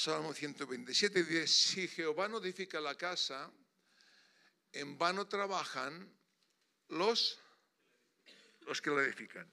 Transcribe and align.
Salmo 0.00 0.32
127 0.32 1.24
dice, 1.24 1.46
si 1.46 1.86
Jehová 1.86 2.26
no 2.26 2.38
edifica 2.38 2.80
la 2.80 2.94
casa, 2.94 3.52
en 4.72 4.96
vano 4.96 5.28
trabajan 5.28 6.10
los, 6.88 7.38
los 8.60 8.80
que 8.80 8.88
la 8.88 9.02
edifican. 9.02 9.46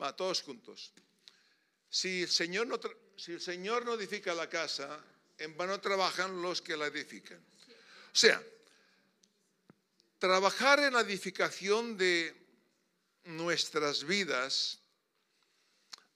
Va, 0.00 0.16
todos 0.16 0.40
juntos. 0.40 0.94
Si 1.90 2.22
el, 2.22 2.28
Señor 2.30 2.66
no, 2.68 2.80
si 3.18 3.32
el 3.32 3.40
Señor 3.42 3.84
no 3.84 3.92
edifica 3.92 4.32
la 4.32 4.48
casa, 4.48 4.98
en 5.36 5.54
vano 5.58 5.78
trabajan 5.78 6.40
los 6.40 6.62
que 6.62 6.74
la 6.74 6.86
edifican. 6.86 7.38
O 7.38 8.16
sea, 8.16 8.42
trabajar 10.18 10.80
en 10.80 10.94
la 10.94 11.02
edificación 11.02 11.98
de 11.98 12.34
nuestras 13.24 14.04
vidas, 14.04 14.80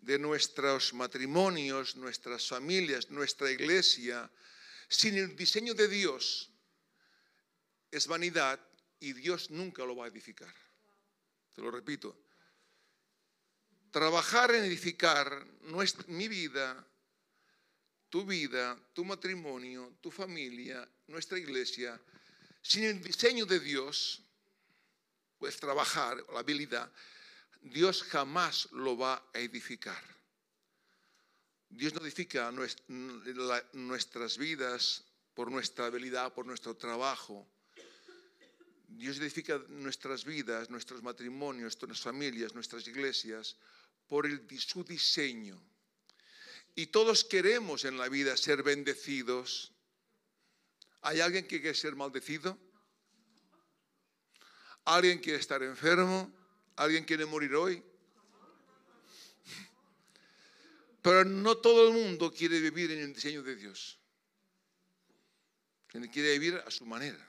de 0.00 0.18
nuestros 0.18 0.94
matrimonios, 0.94 1.96
nuestras 1.96 2.48
familias, 2.48 3.10
nuestra 3.10 3.50
iglesia, 3.50 4.30
sin 4.88 5.16
el 5.16 5.36
diseño 5.36 5.74
de 5.74 5.88
Dios, 5.88 6.50
es 7.90 8.06
vanidad 8.06 8.60
y 8.98 9.12
Dios 9.12 9.50
nunca 9.50 9.84
lo 9.84 9.96
va 9.96 10.06
a 10.06 10.08
edificar. 10.08 10.54
Te 11.54 11.62
lo 11.62 11.70
repito. 11.70 12.16
Trabajar 13.90 14.54
en 14.54 14.64
edificar 14.64 15.46
nuestra, 15.62 16.04
mi 16.06 16.28
vida, 16.28 16.86
tu 18.08 18.24
vida, 18.24 18.78
tu 18.92 19.04
matrimonio, 19.04 19.96
tu 20.00 20.10
familia, 20.10 20.88
nuestra 21.08 21.38
iglesia, 21.38 22.00
sin 22.62 22.84
el 22.84 23.02
diseño 23.02 23.46
de 23.46 23.60
Dios, 23.60 24.22
pues 25.38 25.56
trabajar, 25.56 26.22
la 26.32 26.40
habilidad, 26.40 26.92
Dios 27.60 28.02
jamás 28.02 28.68
lo 28.72 28.96
va 28.96 29.22
a 29.34 29.38
edificar. 29.38 30.02
Dios 31.68 31.94
no 31.94 32.00
edifica 32.00 32.50
nuestras 33.72 34.38
vidas 34.38 35.04
por 35.34 35.50
nuestra 35.50 35.86
habilidad, 35.86 36.32
por 36.34 36.46
nuestro 36.46 36.76
trabajo. 36.76 37.46
Dios 38.88 39.18
edifica 39.18 39.58
nuestras 39.68 40.24
vidas, 40.24 40.68
nuestros 40.68 41.02
matrimonios, 41.02 41.76
nuestras 41.80 42.00
familias, 42.00 42.54
nuestras 42.54 42.88
iglesias, 42.88 43.56
por 44.08 44.26
el, 44.26 44.44
su 44.58 44.82
diseño. 44.82 45.62
Y 46.74 46.86
todos 46.86 47.24
queremos 47.24 47.84
en 47.84 47.98
la 47.98 48.08
vida 48.08 48.36
ser 48.36 48.62
bendecidos. 48.64 49.72
¿Hay 51.02 51.20
alguien 51.20 51.46
que 51.46 51.60
quiere 51.60 51.76
ser 51.76 51.94
maldecido? 51.94 52.58
¿Alguien 54.84 55.18
quiere 55.18 55.38
estar 55.38 55.62
enfermo? 55.62 56.39
¿Alguien 56.80 57.04
quiere 57.04 57.26
morir 57.26 57.54
hoy? 57.54 57.82
Pero 61.02 61.26
no 61.26 61.58
todo 61.58 61.88
el 61.88 61.92
mundo 61.92 62.32
quiere 62.32 62.58
vivir 62.58 62.90
en 62.92 63.00
el 63.00 63.12
diseño 63.12 63.42
de 63.42 63.54
Dios. 63.54 63.98
Quiere 65.88 66.38
vivir 66.38 66.54
a 66.66 66.70
su 66.70 66.86
manera. 66.86 67.22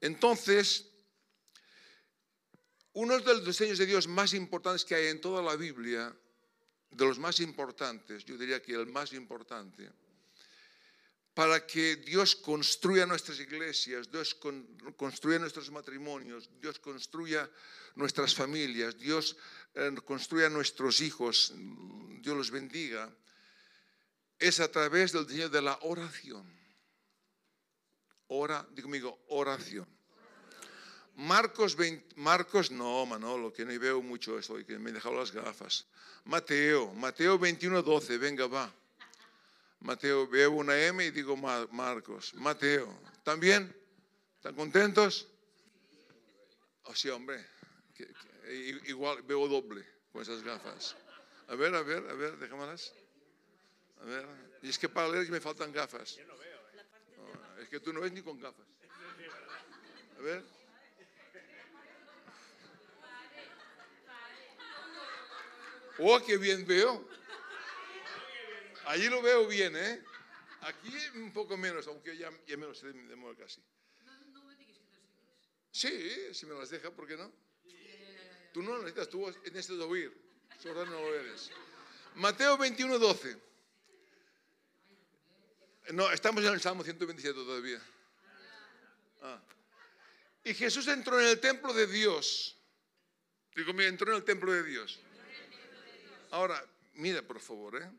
Entonces, 0.00 0.88
uno 2.94 3.18
de 3.18 3.24
los 3.34 3.44
diseños 3.44 3.76
de 3.76 3.84
Dios 3.84 4.08
más 4.08 4.32
importantes 4.32 4.86
que 4.86 4.94
hay 4.94 5.08
en 5.08 5.20
toda 5.20 5.42
la 5.42 5.54
Biblia, 5.54 6.16
de 6.90 7.04
los 7.04 7.18
más 7.18 7.40
importantes, 7.40 8.24
yo 8.24 8.38
diría 8.38 8.62
que 8.62 8.72
el 8.72 8.86
más 8.86 9.12
importante, 9.12 9.90
para 11.34 11.66
que 11.66 11.96
Dios 11.96 12.36
construya 12.36 13.06
nuestras 13.06 13.40
iglesias, 13.40 14.10
Dios 14.10 14.36
construya 14.96 15.38
nuestros 15.38 15.70
matrimonios, 15.70 16.50
Dios 16.60 16.78
construya 16.78 17.48
nuestras 17.94 18.34
familias, 18.34 18.98
Dios 18.98 19.36
eh, 19.74 19.94
construya 20.04 20.48
nuestros 20.50 21.00
hijos, 21.00 21.52
Dios 22.20 22.36
los 22.36 22.50
bendiga, 22.50 23.10
es 24.38 24.60
a 24.60 24.70
través 24.70 25.12
del 25.12 25.26
diseño 25.26 25.48
de 25.48 25.62
la 25.62 25.78
oración. 25.82 26.44
Ora, 28.28 28.66
digo 28.70 28.86
conmigo, 28.86 29.24
oración. 29.28 29.86
Marcos, 31.14 31.76
20, 31.76 32.16
Marcos, 32.16 32.70
no, 32.70 33.04
Manolo, 33.04 33.52
que 33.52 33.64
no 33.64 33.78
veo 33.78 34.02
mucho 34.02 34.38
esto, 34.38 34.56
que 34.66 34.78
me 34.78 34.90
he 34.90 34.92
dejado 34.92 35.14
las 35.14 35.30
gafas. 35.30 35.86
Mateo, 36.24 36.92
Mateo 36.94 37.38
21, 37.38 37.82
12, 37.82 38.18
venga, 38.18 38.46
va. 38.46 38.72
Mateo, 39.82 40.28
veo 40.28 40.52
una 40.52 40.78
M 40.78 41.04
y 41.04 41.10
digo 41.10 41.36
Marcos. 41.36 42.34
Mateo, 42.34 43.00
¿también? 43.24 43.74
¿Están 44.36 44.54
contentos? 44.54 45.26
Oh, 46.84 46.94
sí, 46.94 47.08
hombre. 47.08 47.44
igual 48.86 49.22
veo 49.22 49.48
doble 49.48 49.84
con 50.12 50.22
esas 50.22 50.42
gafas. 50.44 50.96
A 51.48 51.56
ver, 51.56 51.74
a 51.74 51.82
ver, 51.82 52.08
a 52.08 52.14
ver, 52.14 52.38
déjamelas. 52.38 52.94
A 54.00 54.04
ver. 54.04 54.26
Y 54.62 54.68
es 54.68 54.78
que 54.78 54.88
para 54.88 55.08
leer 55.08 55.28
me 55.30 55.40
faltan 55.40 55.72
gafas. 55.72 56.18
Oh, 57.18 57.60
es 57.60 57.68
que 57.68 57.80
tú 57.80 57.92
no 57.92 58.00
ves 58.00 58.12
ni 58.12 58.22
con 58.22 58.38
gafas. 58.38 58.66
A 60.16 60.22
ver. 60.22 60.44
Oh, 65.98 66.20
qué 66.24 66.36
bien 66.36 66.64
veo. 66.66 67.04
Allí 68.86 69.08
lo 69.08 69.22
veo 69.22 69.46
bien, 69.46 69.76
¿eh? 69.76 70.02
Aquí 70.62 70.94
un 71.16 71.32
poco 71.32 71.56
menos, 71.56 71.86
aunque 71.86 72.16
ya, 72.16 72.30
ya 72.46 72.56
me 72.56 72.66
lo 72.66 72.74
sé 72.74 72.92
de 72.92 73.16
modo 73.16 73.36
casi. 73.36 73.60
Sí, 75.70 76.34
si 76.34 76.46
me 76.46 76.54
las 76.54 76.70
deja, 76.70 76.90
¿por 76.90 77.06
qué 77.06 77.16
no? 77.16 77.32
Tú 78.52 78.62
no 78.62 78.72
lo 78.72 78.78
necesitas, 78.78 79.08
tú 79.08 79.26
necesitas 79.52 79.80
oír, 79.86 80.12
solo 80.58 80.84
no 80.84 81.00
lo 81.00 81.14
eres. 81.14 81.50
Mateo 82.16 82.58
21, 82.58 82.98
12. 82.98 83.36
No, 85.92 86.10
estamos 86.12 86.44
en 86.44 86.52
el 86.52 86.60
Salmo 86.60 86.84
127 86.84 87.34
todavía. 87.34 87.80
Ah. 89.22 89.40
Y 90.44 90.54
Jesús 90.54 90.86
entró 90.88 91.20
en 91.20 91.28
el 91.28 91.40
templo 91.40 91.72
de 91.72 91.86
Dios. 91.86 92.56
Digo, 93.54 93.72
mira, 93.72 93.88
entró 93.88 94.10
en 94.10 94.16
el 94.16 94.24
templo 94.24 94.52
de 94.52 94.62
Dios. 94.62 95.00
Ahora, 96.30 96.64
mira 96.94 97.22
por 97.22 97.40
favor, 97.40 97.82
¿eh? 97.82 97.90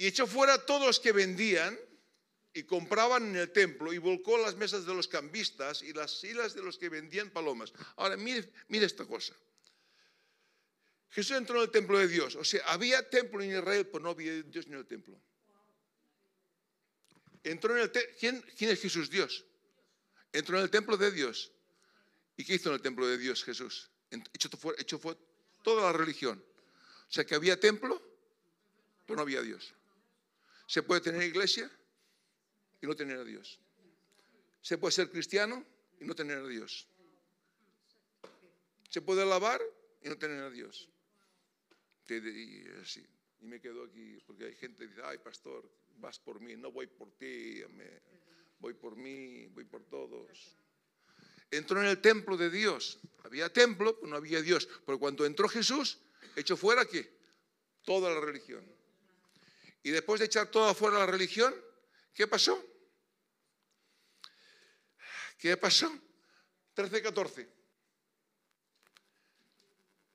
Y 0.00 0.06
echó 0.06 0.26
fuera 0.26 0.64
todos 0.64 0.86
los 0.86 0.98
que 0.98 1.12
vendían 1.12 1.78
y 2.54 2.62
compraban 2.62 3.22
en 3.28 3.36
el 3.36 3.52
templo 3.52 3.92
y 3.92 3.98
volcó 3.98 4.38
las 4.38 4.56
mesas 4.56 4.86
de 4.86 4.94
los 4.94 5.06
cambistas 5.06 5.82
y 5.82 5.92
las 5.92 6.20
silas 6.20 6.54
de 6.54 6.62
los 6.62 6.78
que 6.78 6.88
vendían 6.88 7.28
palomas. 7.28 7.74
Ahora, 7.96 8.16
mire, 8.16 8.50
esta 8.70 9.04
cosa. 9.04 9.34
Jesús 11.10 11.36
entró 11.36 11.56
en 11.56 11.64
el 11.64 11.70
templo 11.70 11.98
de 11.98 12.08
Dios. 12.08 12.34
O 12.36 12.44
sea, 12.44 12.64
había 12.68 13.10
templo 13.10 13.42
en 13.42 13.50
Israel, 13.50 13.88
pero 13.88 14.02
no 14.02 14.08
había 14.08 14.42
Dios 14.42 14.64
en 14.68 14.72
el 14.72 14.86
templo. 14.86 15.20
Entró 17.44 17.76
en 17.76 17.82
el 17.82 17.92
¿Quién, 18.18 18.40
¿Quién 18.56 18.70
es 18.70 18.80
Jesús? 18.80 19.10
Dios. 19.10 19.44
Entró 20.32 20.56
en 20.56 20.62
el 20.62 20.70
templo 20.70 20.96
de 20.96 21.10
Dios. 21.10 21.52
¿Y 22.38 22.44
qué 22.46 22.54
hizo 22.54 22.70
en 22.70 22.76
el 22.76 22.80
templo 22.80 23.06
de 23.06 23.18
Dios 23.18 23.44
Jesús? 23.44 23.90
Echó 24.10 24.48
fuera, 24.56 24.80
echó 24.80 24.98
toda 25.62 25.92
la 25.92 25.92
religión. 25.92 26.42
O 27.06 27.12
sea 27.12 27.26
que 27.26 27.34
había 27.34 27.60
templo, 27.60 28.00
pero 29.04 29.16
no 29.16 29.22
había 29.24 29.42
Dios. 29.42 29.74
Se 30.70 30.84
puede 30.84 31.00
tener 31.00 31.24
iglesia 31.24 31.68
y 32.80 32.86
no 32.86 32.94
tener 32.94 33.18
a 33.18 33.24
Dios. 33.24 33.58
Se 34.62 34.78
puede 34.78 34.92
ser 34.92 35.10
cristiano 35.10 35.66
y 35.98 36.04
no 36.04 36.14
tener 36.14 36.38
a 36.38 36.46
Dios. 36.46 36.86
Se 38.88 39.02
puede 39.02 39.22
alabar 39.22 39.60
y 40.00 40.08
no 40.08 40.16
tener 40.16 40.44
a 40.44 40.48
Dios. 40.48 40.88
Y, 42.08 42.68
así. 42.80 43.04
y 43.40 43.46
me 43.46 43.60
quedo 43.60 43.82
aquí 43.82 44.16
porque 44.24 44.44
hay 44.44 44.54
gente 44.54 44.84
que 44.84 44.90
dice, 44.90 45.02
ay 45.04 45.18
pastor, 45.18 45.68
vas 45.96 46.20
por 46.20 46.40
mí, 46.40 46.54
no 46.54 46.70
voy 46.70 46.86
por 46.86 47.10
ti, 47.16 47.64
voy 48.60 48.74
por 48.74 48.94
mí, 48.94 49.48
voy 49.48 49.64
por 49.64 49.82
todos. 49.86 50.56
Entró 51.50 51.80
en 51.80 51.88
el 51.88 52.00
templo 52.00 52.36
de 52.36 52.48
Dios. 52.48 53.00
Había 53.24 53.52
templo, 53.52 53.96
pero 53.96 54.06
no 54.06 54.14
había 54.14 54.40
Dios. 54.40 54.68
Pero 54.86 55.00
cuando 55.00 55.26
entró 55.26 55.48
Jesús, 55.48 55.98
echó 56.36 56.56
fuera 56.56 56.84
qué? 56.84 57.12
Toda 57.84 58.14
la 58.14 58.20
religión. 58.20 58.78
Y 59.82 59.90
después 59.90 60.20
de 60.20 60.26
echar 60.26 60.50
todo 60.50 60.68
afuera 60.68 60.98
la 60.98 61.06
religión, 61.06 61.54
¿qué 62.12 62.26
pasó? 62.26 62.62
¿Qué 65.38 65.56
pasó? 65.56 65.90
13, 66.74 67.02
14. 67.02 67.48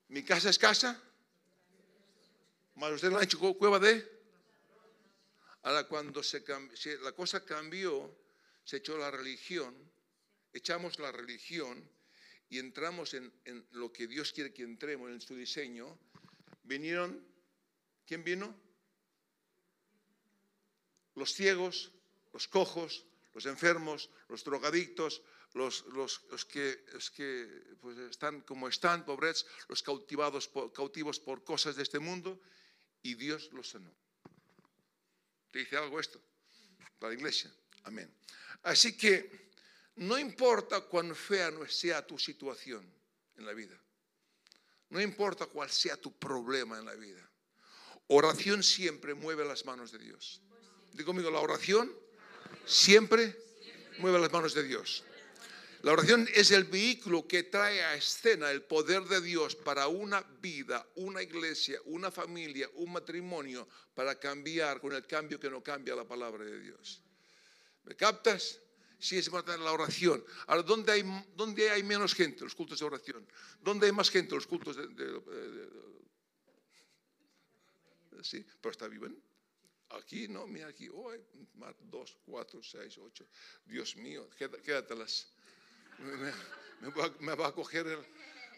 Mi 0.08 0.22
casa 0.24 0.50
es 0.50 0.58
casa. 0.58 1.02
Más 2.76 2.92
usted 2.92 3.10
la 3.10 3.20
ha 3.20 3.24
hecho 3.24 3.38
cueva 3.38 3.78
de. 3.80 4.16
Ahora, 5.62 5.88
cuando 5.88 6.22
se 6.22 6.44
la 7.00 7.10
cosa 7.12 7.44
cambió, 7.44 8.16
se 8.62 8.76
echó 8.76 8.96
la 8.96 9.10
religión, 9.10 9.74
echamos 10.52 11.00
la 11.00 11.10
religión 11.10 11.90
y 12.48 12.60
entramos 12.60 13.14
en, 13.14 13.32
en 13.44 13.66
lo 13.72 13.92
que 13.92 14.06
Dios 14.06 14.32
quiere 14.32 14.54
que 14.54 14.62
entremos, 14.62 15.10
en 15.10 15.20
su 15.20 15.34
diseño. 15.34 15.98
Vinieron, 16.62 17.26
¿quién 18.06 18.22
vino? 18.22 18.65
Los 21.16 21.34
ciegos, 21.34 21.90
los 22.32 22.46
cojos, 22.46 23.04
los 23.34 23.46
enfermos, 23.46 24.10
los 24.28 24.44
drogadictos, 24.44 25.22
los, 25.54 25.84
que, 26.48 26.84
pues, 27.80 27.98
están 27.98 28.42
como 28.42 28.68
están, 28.68 29.04
pobres, 29.04 29.46
los 29.68 29.82
cautivados, 29.82 30.50
cautivos 30.74 31.18
por 31.18 31.42
cosas 31.44 31.76
de 31.76 31.82
este 31.82 31.98
mundo, 31.98 32.40
y 33.02 33.14
Dios 33.14 33.50
los 33.52 33.70
sanó. 33.70 33.92
¿Te 35.50 35.60
dice 35.60 35.76
algo 35.76 35.98
esto? 35.98 36.20
Para 36.98 37.12
la 37.12 37.18
iglesia. 37.18 37.52
Amén. 37.84 38.12
Así 38.62 38.96
que 38.96 39.50
no 39.96 40.18
importa 40.18 40.82
cuán 40.82 41.14
fea 41.14 41.50
no 41.50 41.66
sea 41.66 42.06
tu 42.06 42.18
situación 42.18 42.84
en 43.36 43.46
la 43.46 43.52
vida. 43.52 43.80
No 44.90 45.00
importa 45.00 45.46
cuál 45.46 45.70
sea 45.70 45.96
tu 45.96 46.16
problema 46.18 46.78
en 46.78 46.84
la 46.84 46.94
vida. 46.94 47.28
Oración 48.08 48.62
siempre 48.62 49.14
mueve 49.14 49.44
las 49.44 49.64
manos 49.64 49.90
de 49.90 49.98
Dios. 49.98 50.40
Digo 50.96 51.08
conmigo, 51.08 51.30
la 51.30 51.40
oración 51.40 51.92
siempre 52.64 53.36
mueve 53.98 54.18
las 54.18 54.32
manos 54.32 54.54
de 54.54 54.62
Dios. 54.62 55.04
La 55.82 55.92
oración 55.92 56.26
es 56.34 56.50
el 56.52 56.64
vehículo 56.64 57.28
que 57.28 57.42
trae 57.42 57.84
a 57.84 57.94
escena 57.94 58.50
el 58.50 58.62
poder 58.62 59.04
de 59.04 59.20
Dios 59.20 59.54
para 59.54 59.88
una 59.88 60.22
vida, 60.40 60.88
una 60.96 61.22
iglesia, 61.22 61.78
una 61.84 62.10
familia, 62.10 62.68
un 62.76 62.92
matrimonio, 62.92 63.68
para 63.94 64.18
cambiar 64.18 64.80
con 64.80 64.94
el 64.94 65.06
cambio 65.06 65.38
que 65.38 65.50
no 65.50 65.62
cambia 65.62 65.94
la 65.94 66.08
palabra 66.08 66.44
de 66.44 66.60
Dios. 66.60 67.02
¿Me 67.84 67.94
captas? 67.94 68.58
Sí, 68.98 69.18
es 69.18 69.26
importante 69.26 69.62
la 69.62 69.72
oración. 69.72 70.24
Ahora, 70.46 70.62
¿dónde 70.62 71.70
hay, 71.70 71.82
menos 71.82 72.14
gente? 72.14 72.42
Los 72.42 72.54
cultos 72.54 72.78
de 72.78 72.86
oración. 72.86 73.28
¿Dónde 73.60 73.86
hay 73.86 73.92
más 73.92 74.10
gente? 74.10 74.34
Los 74.34 74.46
cultos 74.46 74.76
de... 74.76 75.70
sí, 78.22 78.44
pero 78.62 78.72
está 78.72 78.88
vivo. 78.88 79.08
Aquí, 79.90 80.28
no, 80.28 80.46
mira 80.46 80.68
aquí. 80.68 80.88
Oh, 80.88 81.12
dos, 81.80 82.16
cuatro, 82.24 82.62
seis, 82.62 82.98
ocho. 82.98 83.26
Dios 83.64 83.96
mío, 83.96 84.28
quédatelas 84.36 85.28
me, 87.20 87.34
va, 87.34 87.48
a 87.48 87.52
coger 87.52 87.86
el, 87.86 88.06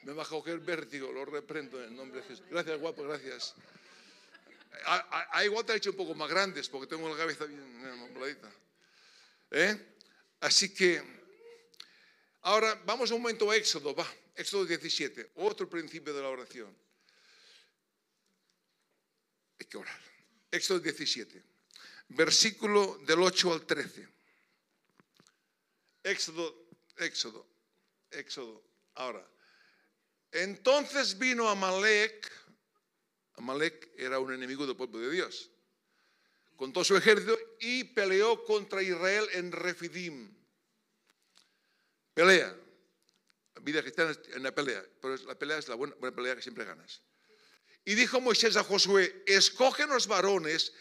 me 0.04 0.12
va 0.12 0.22
a 0.22 0.26
coger 0.26 0.58
vértigo, 0.58 1.12
lo 1.12 1.24
reprendo 1.24 1.78
en 1.82 1.90
el 1.90 1.96
nombre 1.96 2.20
de 2.20 2.26
Jesús. 2.26 2.44
Gracias, 2.50 2.78
guapo, 2.80 3.02
gracias. 3.04 3.54
Hay 5.32 5.46
igual 5.46 5.64
te 5.64 5.74
hecho 5.74 5.90
un 5.90 5.96
poco 5.96 6.14
más 6.14 6.28
grandes 6.28 6.68
porque 6.68 6.86
tengo 6.86 7.08
la 7.08 7.16
cabeza 7.16 7.44
bien 7.46 8.12
moladita. 8.12 8.50
¿Eh? 9.50 9.96
Así 10.40 10.72
que, 10.72 11.02
ahora 12.42 12.80
vamos 12.84 13.10
a 13.10 13.14
un 13.14 13.22
momento 13.22 13.50
a 13.50 13.56
Éxodo, 13.56 13.94
va, 13.94 14.06
Éxodo 14.36 14.66
17, 14.66 15.32
otro 15.36 15.68
principio 15.68 16.12
de 16.14 16.22
la 16.22 16.28
oración. 16.28 16.76
Hay 19.58 19.66
que 19.66 19.76
orar. 19.78 20.17
Éxodo 20.50 20.80
17, 20.80 21.44
versículo 22.08 22.98
del 23.06 23.20
8 23.20 23.52
al 23.52 23.66
13. 23.66 24.08
Éxodo 26.04 26.68
Éxodo, 26.98 27.46
Éxodo. 28.10 28.62
Ahora, 28.94 29.26
entonces 30.32 31.16
vino 31.16 31.48
Amalek, 31.48 32.30
Amalek 33.34 33.90
era 33.96 34.18
un 34.18 34.32
enemigo 34.32 34.66
del 34.66 34.76
pueblo 34.76 34.98
de 34.98 35.10
Dios, 35.10 35.50
con 36.56 36.72
todo 36.72 36.84
su 36.84 36.96
ejército 36.96 37.38
y 37.60 37.84
peleó 37.84 38.44
contra 38.44 38.82
Israel 38.82 39.26
en 39.32 39.52
Refidim. 39.52 40.34
Pelea. 42.14 42.56
La 43.54 43.60
vida 43.60 43.80
cristiana 43.80 44.10
es 44.10 44.36
una 44.36 44.52
pelea, 44.52 44.84
pero 45.00 45.16
la 45.16 45.36
pelea 45.36 45.58
es 45.58 45.68
la 45.68 45.76
buena, 45.76 45.94
buena 45.96 46.14
pelea 46.14 46.36
que 46.36 46.42
siempre 46.42 46.64
ganas. 46.64 47.02
Y 47.88 47.94
dijo 47.94 48.20
Moisés 48.20 48.54
a 48.58 48.64
Josué, 48.64 49.22
escógenos 49.24 50.08
varones 50.08 50.74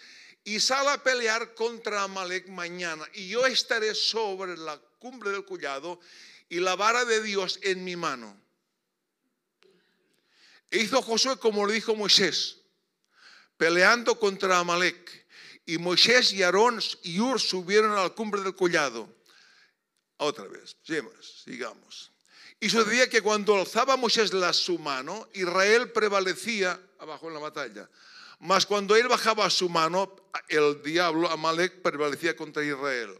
y 0.43 0.59
sal 0.59 0.89
a 0.89 1.01
pelear 1.01 1.55
contra 1.55 2.03
Amalek 2.03 2.49
mañana, 2.49 3.07
y 3.13 3.29
yo 3.29 3.45
estaré 3.45 3.95
sobre 3.95 4.57
la 4.57 4.77
cumbre 4.99 5.29
del 5.29 5.45
collado 5.45 6.01
y 6.49 6.59
la 6.59 6.75
vara 6.75 7.05
de 7.05 7.23
Dios 7.23 7.61
en 7.63 7.85
mi 7.85 7.95
mano. 7.95 8.37
E 10.69 10.79
hizo 10.79 11.01
Josué 11.01 11.37
como 11.39 11.65
lo 11.65 11.71
dijo 11.71 11.95
Moisés, 11.95 12.57
peleando 13.55 14.19
contra 14.19 14.59
Amalek. 14.59 15.25
Y 15.65 15.77
Moisés 15.77 16.33
y 16.33 16.43
Aarón 16.43 16.81
y 17.03 17.21
Ur 17.21 17.39
subieron 17.39 17.93
a 17.93 18.03
la 18.03 18.09
cumbre 18.09 18.41
del 18.41 18.53
collado. 18.53 19.07
Otra 20.17 20.43
vez, 20.43 20.75
sigamos. 20.83 21.43
sigamos. 21.45 22.16
Y 22.59 22.69
sucedía 22.69 23.07
que 23.07 23.21
cuando 23.21 23.55
alzaba 23.55 23.97
Moisés 23.97 24.31
su 24.53 24.79
mano, 24.79 25.27
Israel 25.33 25.91
prevalecía 25.91 26.79
abajo 26.97 27.27
en 27.27 27.35
la 27.35 27.39
batalla. 27.39 27.89
Mas 28.39 28.65
cuando 28.65 28.95
él 28.95 29.07
bajaba 29.07 29.49
su 29.49 29.69
mano, 29.69 30.15
el 30.47 30.81
diablo, 30.81 31.29
Amalek, 31.29 31.81
prevalecía 31.81 32.35
contra 32.35 32.63
Israel. 32.63 33.19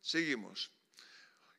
Seguimos. 0.00 0.70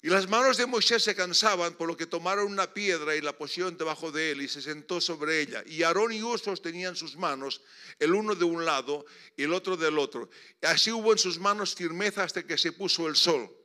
Y 0.04 0.10
las 0.10 0.28
manos 0.28 0.58
de 0.58 0.66
Moisés 0.66 1.04
se 1.04 1.16
cansaban, 1.16 1.76
por 1.76 1.88
lo 1.88 1.96
que 1.96 2.08
tomaron 2.08 2.52
una 2.52 2.74
piedra 2.74 3.16
y 3.16 3.22
la 3.22 3.38
pusieron 3.38 3.78
debajo 3.78 4.12
de 4.12 4.32
él 4.32 4.42
y 4.42 4.48
se 4.48 4.60
sentó 4.60 5.00
sobre 5.00 5.42
ella. 5.42 5.64
Y 5.68 5.84
Aarón 5.84 6.12
y 6.12 6.24
Hur 6.24 6.40
tenían 6.60 6.96
sus 6.96 7.16
manos, 7.16 7.62
el 8.00 8.16
uno 8.16 8.34
de 8.34 8.44
un 8.44 8.66
lado 8.66 9.06
y 9.38 9.44
el 9.44 9.54
otro 9.54 9.78
del 9.78 10.00
otro. 10.00 10.28
Y 10.60 10.66
así 10.66 10.92
hubo 10.92 11.12
en 11.12 11.20
sus 11.20 11.38
manos 11.38 11.76
firmeza 11.76 12.24
hasta 12.24 12.42
que 12.42 12.58
se 12.58 12.72
puso 12.72 13.08
el 13.08 13.16
sol. 13.16 13.56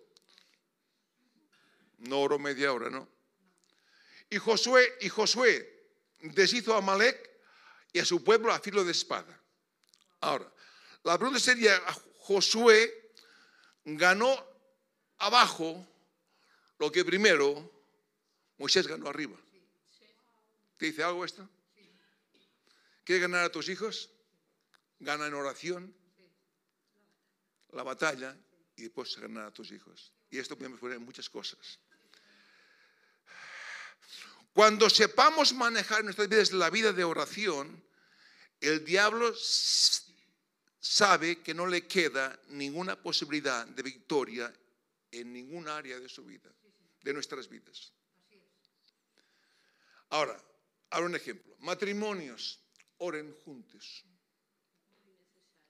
No 1.99 2.21
oro 2.21 2.39
media 2.39 2.73
hora, 2.73 2.91
¿no? 2.91 3.09
Y 4.29 4.39
Josué, 4.39 4.97
y 5.01 5.09
Josué 5.09 5.89
deshizo 6.21 6.75
a 6.75 6.79
Amalek 6.79 7.31
y 7.93 7.99
a 7.99 8.05
su 8.05 8.23
pueblo 8.23 8.53
a 8.53 8.61
filo 8.61 8.85
de 8.85 8.93
espada. 8.93 9.41
Ahora, 10.21 10.53
la 11.05 11.17
pregunta 11.17 11.41
sería, 11.41 11.81
Josué 12.19 13.13
ganó 13.85 14.45
abajo 15.19 15.87
lo 16.79 16.91
que 16.91 17.05
primero 17.05 17.73
Moisés 18.59 18.87
ganó 18.87 19.09
arriba. 19.09 19.37
¿Te 20.77 20.87
dice 20.87 21.03
algo 21.03 21.25
esto? 21.25 21.49
¿Quieres 23.05 23.23
ganar 23.23 23.45
a 23.45 23.53
tus 23.53 23.69
hijos? 23.69 24.11
Gana 24.99 25.27
en 25.27 25.35
oración, 25.35 25.95
la 27.71 27.83
batalla 27.83 28.37
y 28.77 28.83
después 28.83 29.17
ganar 29.17 29.47
a 29.47 29.53
tus 29.53 29.71
hijos. 29.71 30.13
Y 30.31 30.39
esto 30.39 30.57
podemos 30.57 30.81
poner 30.81 30.99
muchas 30.99 31.31
cosas. 31.31 31.79
Cuando 34.57 34.89
sepamos 34.89 35.53
manejar 35.53 36.03
nuestras 36.03 36.31
vidas 36.31 36.51
la 36.51 36.71
vida 36.71 36.95
de 36.95 37.05
oración, 37.05 37.85
el 38.59 38.87
diablo 38.87 39.35
sabe 40.81 41.43
que 41.43 41.53
no 41.53 41.67
le 41.67 41.87
queda 41.87 42.41
ninguna 42.49 42.97
posibilidad 42.97 43.67
de 43.67 43.83
victoria 43.83 44.51
en 45.11 45.31
ningún 45.31 45.69
área 45.69 46.01
de 46.01 46.09
su 46.09 46.25
vida, 46.25 46.51
de 47.03 47.13
nuestras 47.13 47.51
vidas. 47.51 47.93
Ahora, 50.09 50.43
ahora 50.89 51.07
un 51.07 51.17
ejemplo. 51.17 51.55
Matrimonios, 51.59 52.59
oren 52.97 53.35
juntos. 53.45 54.07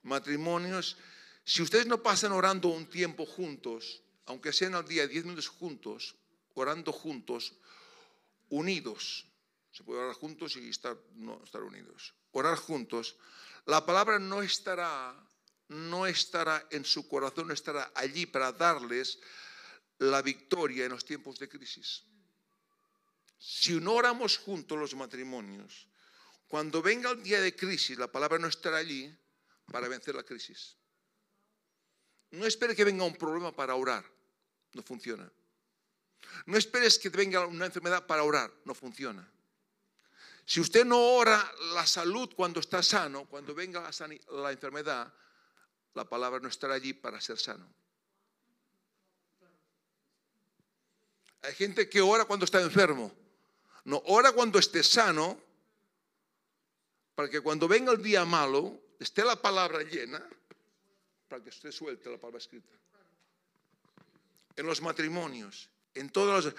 Matrimonios, 0.02 0.96
si 1.42 1.60
ustedes 1.60 1.86
no 1.86 2.04
pasan 2.04 2.30
orando 2.30 2.68
un 2.68 2.88
tiempo 2.88 3.26
juntos, 3.26 4.00
aunque 4.26 4.52
sean 4.52 4.76
al 4.76 4.86
día 4.86 5.08
10 5.08 5.24
minutos 5.24 5.48
juntos, 5.48 6.14
orando 6.54 6.92
juntos, 6.92 7.52
unidos, 8.48 9.26
se 9.72 9.84
puede 9.84 10.00
orar 10.00 10.14
juntos 10.14 10.56
y 10.56 10.68
estar, 10.68 10.96
no 11.14 11.42
estar 11.44 11.62
unidos. 11.62 12.14
Orar 12.32 12.56
juntos, 12.56 13.16
la 13.66 13.84
palabra 13.84 14.18
no 14.18 14.42
estará 14.42 15.14
no 15.68 16.06
estará 16.06 16.66
en 16.70 16.84
su 16.84 17.08
corazón, 17.08 17.48
no 17.48 17.54
estará 17.54 17.90
allí 17.94 18.26
para 18.26 18.52
darles 18.52 19.18
la 19.98 20.22
victoria 20.22 20.84
en 20.84 20.92
los 20.92 21.04
tiempos 21.04 21.38
de 21.38 21.48
crisis. 21.48 22.04
Si 23.38 23.72
no 23.80 23.94
oramos 23.94 24.38
juntos 24.38 24.78
los 24.78 24.94
matrimonios, 24.94 25.88
cuando 26.48 26.82
venga 26.82 27.10
el 27.10 27.22
día 27.22 27.40
de 27.40 27.56
crisis, 27.56 27.98
la 27.98 28.10
palabra 28.10 28.38
no 28.38 28.46
estará 28.46 28.78
allí 28.78 29.12
para 29.70 29.88
vencer 29.88 30.14
la 30.14 30.22
crisis. 30.22 30.76
No 32.30 32.46
espere 32.46 32.76
que 32.76 32.84
venga 32.84 33.04
un 33.04 33.16
problema 33.16 33.54
para 33.54 33.74
orar, 33.74 34.04
no 34.72 34.82
funciona. 34.82 35.30
No 36.44 36.58
esperes 36.58 36.98
que 36.98 37.08
venga 37.08 37.46
una 37.46 37.66
enfermedad 37.66 38.06
para 38.06 38.22
orar, 38.22 38.52
no 38.64 38.74
funciona. 38.74 39.26
Si 40.44 40.60
usted 40.60 40.84
no 40.84 41.00
ora 41.00 41.52
la 41.74 41.86
salud 41.86 42.32
cuando 42.36 42.60
está 42.60 42.82
sano, 42.82 43.24
cuando 43.24 43.54
venga 43.54 43.80
la, 43.80 44.40
la 44.40 44.52
enfermedad, 44.52 45.12
la 45.94 46.08
palabra 46.08 46.38
no 46.38 46.48
estará 46.48 46.74
allí 46.74 46.92
para 46.92 47.20
ser 47.20 47.38
sano. 47.38 47.68
Hay 51.42 51.54
gente 51.54 51.88
que 51.88 52.00
ora 52.00 52.24
cuando 52.24 52.44
está 52.44 52.60
enfermo. 52.60 53.12
No, 53.84 54.02
ora 54.06 54.32
cuando 54.32 54.58
esté 54.58 54.82
sano, 54.82 55.40
para 57.14 57.30
que 57.30 57.40
cuando 57.40 57.66
venga 57.66 57.92
el 57.92 58.02
día 58.02 58.24
malo, 58.24 58.80
esté 58.98 59.24
la 59.24 59.40
palabra 59.40 59.82
llena, 59.82 60.24
para 61.28 61.42
que 61.42 61.48
usted 61.48 61.72
suelte 61.72 62.10
la 62.10 62.18
palabra 62.18 62.38
escrita. 62.38 62.72
En 64.54 64.66
los 64.66 64.80
matrimonios, 64.80 65.70
en 65.96 66.10
todos 66.10 66.44
los... 66.44 66.54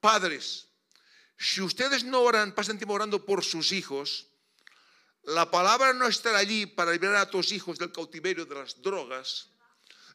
Padres, 0.00 0.68
si 1.36 1.60
ustedes 1.60 2.04
no 2.04 2.20
oran, 2.22 2.54
pasan 2.54 2.78
tiempo 2.78 2.94
orando 2.94 3.24
por 3.24 3.44
sus 3.44 3.72
hijos, 3.72 4.28
la 5.24 5.50
palabra 5.50 5.92
no 5.92 6.06
estará 6.06 6.38
allí 6.38 6.66
para 6.66 6.92
liberar 6.92 7.16
a 7.16 7.30
tus 7.30 7.52
hijos 7.52 7.78
del 7.78 7.92
cautiverio 7.92 8.46
de 8.46 8.54
las 8.54 8.80
drogas, 8.80 9.50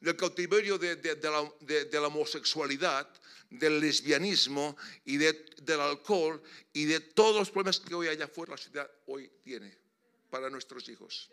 del 0.01 0.15
cautiverio 0.17 0.77
de, 0.77 1.19
la, 1.21 2.07
homosexualidad, 2.07 3.07
del 3.49 3.79
lesbianismo 3.79 4.75
y 5.05 5.17
del 5.17 5.79
alcohol 5.79 6.41
y 6.73 6.85
de 6.85 6.99
todos 6.99 7.35
los 7.35 7.51
problemas 7.51 7.79
que 7.79 7.93
hoy 7.93 8.07
allá 8.07 8.25
afuera 8.25 8.51
la 8.51 8.57
ciudad 8.57 8.89
hoy 9.05 9.31
tiene 9.43 9.77
para 10.29 10.49
nuestros 10.49 10.89
hijos. 10.89 11.29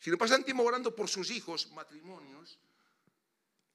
Si 0.00 0.10
no 0.10 0.18
pasan 0.18 0.44
tiempo 0.44 0.62
orando 0.62 0.94
por 0.94 1.08
sus 1.08 1.30
hijos, 1.30 1.70
matrimonios, 1.72 2.58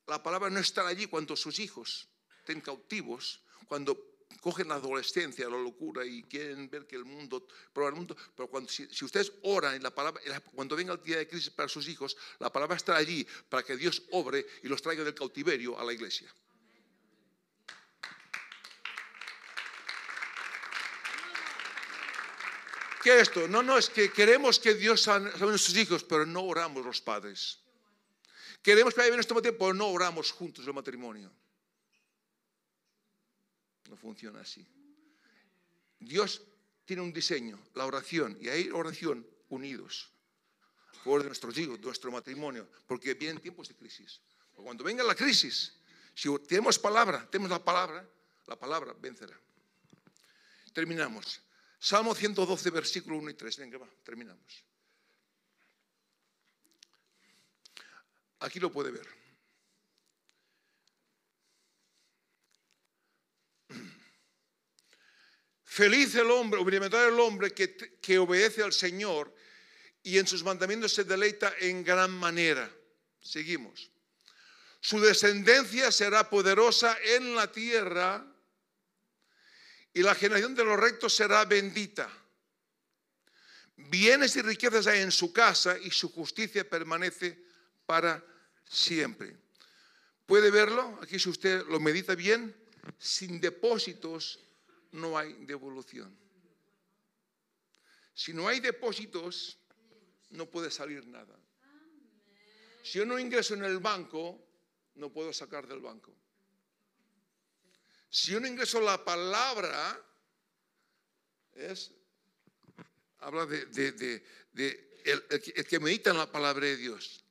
la 0.07 0.21
palabra 0.21 0.49
no 0.49 0.59
está 0.59 0.87
allí 0.87 1.07
cuando 1.07 1.35
sus 1.35 1.59
hijos 1.59 2.07
estén 2.39 2.61
cautivos, 2.61 3.41
cuando 3.67 4.15
cogen 4.41 4.67
la 4.67 4.75
adolescencia, 4.75 5.49
la 5.49 5.57
locura 5.57 6.05
y 6.05 6.21
quieren 6.23 6.69
ver 6.69 6.85
que 6.85 6.95
el 6.95 7.05
mundo, 7.05 7.47
pero 7.73 7.87
el 7.87 7.95
mundo, 7.95 8.15
pero 8.35 8.47
cuando, 8.47 8.69
si, 8.69 8.87
ustedes 9.03 9.31
oran 9.41 9.73
en 9.73 9.81
la 9.81 9.89
palabra, 9.89 10.21
cuando 10.53 10.75
venga 10.75 10.93
el 10.93 11.01
día 11.01 11.17
de 11.17 11.27
crisis 11.27 11.49
para 11.49 11.67
sus 11.67 11.87
hijos, 11.87 12.15
la 12.39 12.51
palabra 12.51 12.75
está 12.75 12.95
allí 12.95 13.25
para 13.49 13.63
que 13.63 13.75
Dios 13.75 14.03
obre 14.11 14.45
y 14.61 14.67
los 14.67 14.81
traiga 14.81 15.03
del 15.03 15.15
cautiverio 15.15 15.79
a 15.79 15.83
la 15.83 15.93
iglesia. 15.93 16.31
¿Qué 23.01 23.15
es 23.15 23.21
esto? 23.23 23.47
No, 23.47 23.61
no, 23.61 23.77
es 23.77 23.89
que 23.89 24.11
queremos 24.11 24.59
que 24.59 24.73
Dios 24.73 25.03
salve 25.03 25.31
a 25.31 25.37
nuestros 25.37 25.77
hijos, 25.77 26.03
pero 26.03 26.25
no 26.25 26.43
oramos 26.43 26.83
los 26.83 27.01
padres. 27.01 27.64
Queremos 28.65 28.95
que 28.95 29.01
haya 29.01 29.09
bien 29.09 29.17
nuestro 29.17 29.35
matrimonio, 29.35 29.59
pero 29.59 29.73
no 29.75 29.89
oramos 29.89 30.31
juntos 30.31 30.65
el 30.65 30.73
matrimonio. 30.73 31.31
No 33.87 33.95
funciona 33.95 34.41
así. 34.41 34.65
Dios 35.99 36.41
tiene 36.83 37.03
un 37.03 37.13
diseño, 37.13 37.59
la 37.75 37.85
oración, 37.85 38.35
y 38.41 38.49
hay 38.49 38.71
oración 38.71 39.23
unidos. 39.49 40.09
Por 41.03 41.23
nuestros 41.23 41.55
hijos, 41.59 41.79
nuestro 41.79 42.11
matrimonio, 42.11 42.67
porque 42.87 43.13
vienen 43.13 43.39
tiempos 43.39 43.67
de 43.67 43.75
crisis. 43.75 44.19
Cuando 44.55 44.83
venga 44.83 45.03
la 45.03 45.13
crisis, 45.13 45.71
si 46.15 46.27
tenemos 46.47 46.79
palabra, 46.79 47.29
tenemos 47.29 47.51
la 47.51 47.63
palabra, 47.63 48.09
la 48.47 48.55
palabra 48.55 48.95
vencerá. 48.99 49.39
Terminamos. 50.73 51.39
Salmo 51.77 52.15
112, 52.15 52.71
versículo 52.71 53.17
1 53.17 53.29
y 53.29 53.33
3. 53.35 53.57
Venga, 53.59 53.77
va, 53.77 53.89
terminamos. 54.03 54.65
Aquí 58.45 58.59
lo 58.59 58.71
puede 58.71 58.91
ver. 58.91 59.07
Feliz 65.63 66.13
el 66.13 66.29
hombre, 66.29 66.63
bienaventurado 66.63 67.09
el 67.09 67.19
hombre 67.19 67.55
que, 67.55 67.75
que 67.99 68.19
obedece 68.19 68.61
al 68.61 68.71
Señor 68.71 69.35
y 70.03 70.19
en 70.19 70.27
sus 70.27 70.43
mandamientos 70.43 70.93
se 70.93 71.05
deleita 71.05 71.55
en 71.59 71.83
gran 71.83 72.11
manera. 72.11 72.71
Seguimos. 73.19 73.91
Su 74.79 75.01
descendencia 75.01 75.91
será 75.91 76.29
poderosa 76.29 76.95
en 77.03 77.35
la 77.35 77.51
tierra 77.51 78.31
y 79.91 80.03
la 80.03 80.13
generación 80.13 80.53
de 80.53 80.65
los 80.65 80.79
rectos 80.79 81.15
será 81.15 81.45
bendita. 81.45 82.07
Bienes 83.75 84.35
y 84.35 84.43
riquezas 84.43 84.85
hay 84.85 85.01
en 85.01 85.11
su 85.11 85.33
casa 85.33 85.79
y 85.79 85.89
su 85.89 86.11
justicia 86.11 86.69
permanece 86.69 87.43
para 87.85 88.23
siempre. 88.67 89.37
¿Puede 90.25 90.51
verlo? 90.51 90.99
Aquí 91.01 91.19
si 91.19 91.29
usted 91.29 91.65
lo 91.67 91.79
medita 91.79 92.15
bien, 92.15 92.55
sin 92.97 93.39
depósitos 93.39 94.39
no 94.91 95.17
hay 95.17 95.33
devolución. 95.45 96.17
Si 98.13 98.33
no 98.33 98.47
hay 98.47 98.59
depósitos, 98.59 99.59
no 100.29 100.49
puede 100.49 100.71
salir 100.71 101.05
nada. 101.05 101.37
Si 102.83 102.99
yo 102.99 103.05
no 103.05 103.19
ingreso 103.19 103.55
en 103.55 103.65
el 103.65 103.79
banco, 103.79 104.41
no 104.95 105.11
puedo 105.11 105.33
sacar 105.33 105.67
del 105.67 105.81
banco. 105.81 106.15
Si 108.09 108.31
yo 108.31 108.39
no 108.39 108.47
ingreso 108.47 108.79
la 108.79 109.03
palabra, 109.03 110.01
es, 111.53 111.91
habla 113.19 113.45
de, 113.45 114.23
el, 115.03 115.65
que 115.67 115.79
medita 115.79 116.11
en 116.11 116.17
la 116.17 116.31
palabra 116.31 116.65
de 116.65 116.77
Dios. 116.77 117.24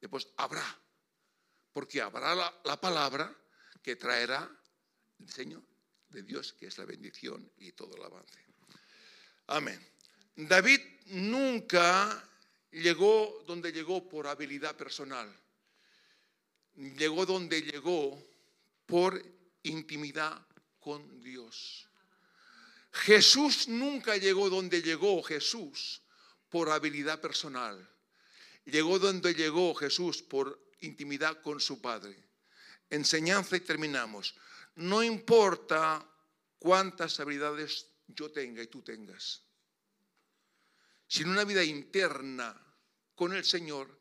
Después 0.00 0.28
habrá, 0.36 0.64
porque 1.72 2.00
habrá 2.00 2.34
la, 2.34 2.60
la 2.64 2.80
palabra 2.80 3.34
que 3.82 3.96
traerá 3.96 4.48
el 5.18 5.26
diseño 5.26 5.62
de 6.08 6.22
Dios, 6.22 6.52
que 6.52 6.66
es 6.66 6.78
la 6.78 6.84
bendición 6.84 7.50
y 7.58 7.72
todo 7.72 7.96
el 7.96 8.04
avance. 8.04 8.38
Amén. 9.48 9.80
David 10.36 10.80
nunca 11.06 12.22
llegó 12.70 13.42
donde 13.46 13.72
llegó 13.72 14.08
por 14.08 14.26
habilidad 14.26 14.76
personal. 14.76 15.34
Llegó 16.74 17.26
donde 17.26 17.62
llegó 17.62 18.22
por 18.86 19.20
intimidad 19.62 20.46
con 20.78 21.20
Dios. 21.20 21.88
Jesús 22.92 23.68
nunca 23.68 24.16
llegó 24.16 24.48
donde 24.48 24.80
llegó 24.82 25.22
Jesús 25.22 26.02
por 26.48 26.70
habilidad 26.70 27.20
personal. 27.20 27.88
Llegó 28.68 28.98
donde 28.98 29.32
llegó 29.34 29.74
Jesús 29.74 30.22
por 30.22 30.72
intimidad 30.80 31.40
con 31.40 31.58
su 31.58 31.80
Padre. 31.80 32.22
Enseñanza 32.90 33.56
y 33.56 33.60
terminamos. 33.60 34.34
No 34.76 35.02
importa 35.02 36.06
cuántas 36.58 37.18
habilidades 37.18 37.86
yo 38.08 38.30
tenga 38.30 38.62
y 38.62 38.66
tú 38.66 38.82
tengas. 38.82 39.42
Sin 41.06 41.30
una 41.30 41.44
vida 41.44 41.64
interna 41.64 42.54
con 43.14 43.32
el 43.32 43.42
Señor, 43.42 43.98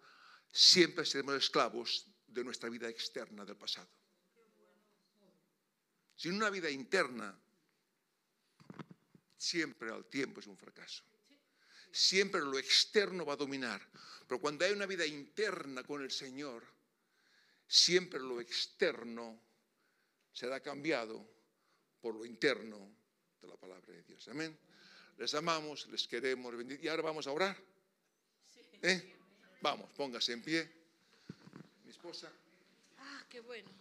siempre 0.52 1.06
seremos 1.06 1.36
esclavos 1.36 2.06
de 2.28 2.44
nuestra 2.44 2.68
vida 2.68 2.90
externa 2.90 3.46
del 3.46 3.56
pasado. 3.56 3.90
Sin 6.18 6.34
una 6.34 6.50
vida 6.50 6.70
interna, 6.70 7.34
siempre 9.38 9.92
al 9.92 10.06
tiempo 10.08 10.42
es 10.42 10.48
un 10.48 10.58
fracaso. 10.58 11.06
Siempre 11.98 12.42
lo 12.42 12.60
externo 12.60 13.25
va 13.25 13.34
a 13.34 13.38
dominar. 13.38 13.82
Pero 14.27 14.39
cuando 14.39 14.63
hay 14.63 14.72
una 14.72 14.86
vida 14.86 15.04
interna 15.04 15.84
con 15.84 16.04
el 16.04 16.12
Señor, 16.12 16.63
siempre 17.68 18.20
lo 18.20 18.39
externo 18.39 19.42
será 20.32 20.60
cambiado 20.60 21.27
por 22.00 22.13
lo 22.13 22.24
interno 22.24 22.94
de 23.42 23.48
la 23.48 23.58
palabra 23.58 23.92
de 23.92 24.04
Dios. 24.04 24.27
Amén. 24.27 24.56
Les 25.18 25.34
amamos, 25.34 25.88
les 25.88 26.08
queremos. 26.08 26.54
Y 26.80 26.88
ahora 26.88 27.01
vamos 27.01 27.25
a 27.25 27.32
orar. 27.32 27.58
¿Eh? 28.84 29.16
Vamos, 29.62 29.92
póngase 29.94 30.34
en 30.34 30.44
pie. 30.44 30.72
Mi 31.84 31.89
esposa. 31.89 32.32
Ah, 33.00 33.25
qué 33.27 33.39
bueno. 33.39 33.72